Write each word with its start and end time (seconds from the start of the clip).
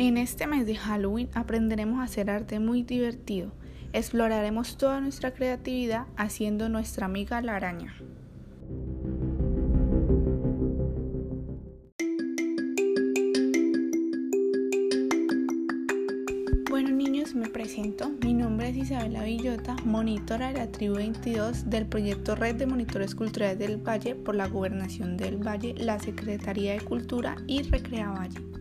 En 0.00 0.16
este 0.16 0.46
mes 0.46 0.64
de 0.64 0.76
Halloween 0.76 1.28
aprenderemos 1.34 1.98
a 1.98 2.04
hacer 2.04 2.30
arte 2.30 2.60
muy 2.60 2.84
divertido. 2.84 3.50
Exploraremos 3.92 4.78
toda 4.78 5.00
nuestra 5.00 5.34
creatividad 5.34 6.06
haciendo 6.16 6.68
nuestra 6.68 7.06
amiga 7.06 7.42
la 7.42 7.56
araña. 7.56 7.96
Bueno 16.70 16.90
niños, 16.90 17.34
me 17.34 17.48
presento. 17.48 18.12
Mi 18.22 18.34
nombre 18.34 18.68
es 18.68 18.76
Isabela 18.76 19.24
Villota, 19.24 19.74
monitora 19.84 20.52
de 20.52 20.58
la 20.60 20.70
tribu 20.70 20.94
22 20.94 21.70
del 21.70 21.86
proyecto 21.86 22.36
Red 22.36 22.54
de 22.54 22.66
Monitores 22.66 23.16
Culturales 23.16 23.58
del 23.58 23.78
Valle 23.78 24.14
por 24.14 24.36
la 24.36 24.46
Gobernación 24.46 25.16
del 25.16 25.44
Valle, 25.44 25.74
la 25.76 25.98
Secretaría 25.98 26.74
de 26.74 26.82
Cultura 26.82 27.34
y 27.48 27.62
Recrea 27.62 28.10
Valle. 28.10 28.57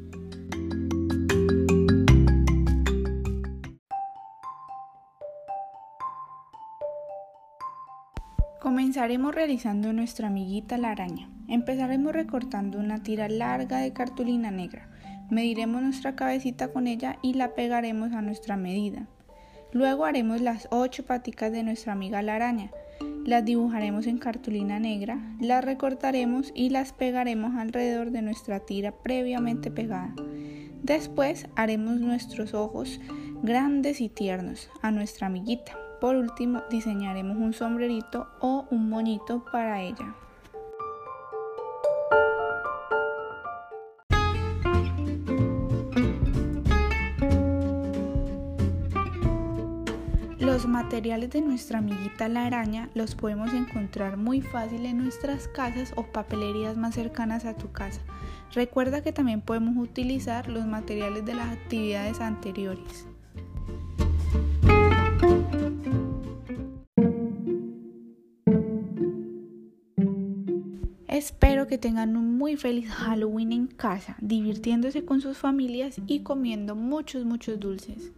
Comenzaremos 8.59 9.35
realizando 9.35 9.93
nuestra 9.93 10.29
amiguita 10.29 10.79
la 10.79 10.89
araña. 10.89 11.29
Empezaremos 11.47 12.11
recortando 12.11 12.79
una 12.79 13.03
tira 13.03 13.29
larga 13.29 13.77
de 13.77 13.93
cartulina 13.93 14.49
negra. 14.49 14.89
Mediremos 15.29 15.83
nuestra 15.83 16.15
cabecita 16.15 16.69
con 16.69 16.87
ella 16.87 17.19
y 17.21 17.35
la 17.35 17.53
pegaremos 17.53 18.13
a 18.13 18.23
nuestra 18.23 18.57
medida. 18.57 19.05
Luego 19.73 20.05
haremos 20.05 20.41
las 20.41 20.67
ocho 20.71 21.05
paticas 21.05 21.51
de 21.51 21.61
nuestra 21.61 21.93
amiga 21.93 22.23
la 22.23 22.35
araña. 22.35 22.71
Las 23.25 23.45
dibujaremos 23.45 24.07
en 24.07 24.17
cartulina 24.17 24.79
negra, 24.79 25.19
las 25.39 25.63
recortaremos 25.63 26.51
y 26.55 26.69
las 26.69 26.93
pegaremos 26.93 27.55
alrededor 27.57 28.09
de 28.09 28.23
nuestra 28.23 28.61
tira 28.61 28.91
previamente 28.91 29.69
pegada. 29.69 30.15
Después 30.81 31.47
haremos 31.55 31.99
nuestros 31.99 32.55
ojos 32.55 32.99
grandes 33.43 34.01
y 34.01 34.09
tiernos 34.09 34.67
a 34.81 34.89
nuestra 34.89 35.27
amiguita. 35.27 35.77
Por 35.99 36.15
último, 36.15 36.61
diseñaremos 36.69 37.37
un 37.37 37.53
sombrerito 37.53 38.27
o 38.39 38.65
un 38.69 38.89
moñito 38.89 39.43
para 39.51 39.81
ella. 39.81 40.13
Los 50.39 50.67
materiales 50.67 51.31
de 51.31 51.41
nuestra 51.41 51.79
amiguita 51.79 52.29
la 52.29 52.45
araña 52.45 52.89
los 52.93 53.15
podemos 53.15 53.53
encontrar 53.53 54.17
muy 54.17 54.41
fácil 54.41 54.85
en 54.85 54.99
nuestras 54.99 55.47
casas 55.47 55.93
o 55.95 56.03
papelerías 56.03 56.77
más 56.77 56.95
cercanas 56.95 57.45
a 57.45 57.55
tu 57.55 57.71
casa. 57.71 58.01
Recuerda 58.53 59.01
que 59.01 59.11
también 59.11 59.41
podemos 59.41 59.75
utilizar 59.77 60.47
los 60.47 60.65
materiales 60.65 61.25
de 61.25 61.33
las 61.33 61.49
actividades 61.49 62.21
anteriores. 62.21 63.07
Espero 71.17 71.65
que 71.65 71.79
tengan 71.79 72.15
un 72.15 72.37
muy 72.37 72.57
feliz 72.57 72.91
Halloween 72.91 73.51
en 73.51 73.65
casa, 73.65 74.17
divirtiéndose 74.21 75.03
con 75.03 75.19
sus 75.19 75.35
familias 75.35 75.99
y 76.05 76.19
comiendo 76.19 76.75
muchos, 76.75 77.25
muchos 77.25 77.59
dulces. 77.59 78.11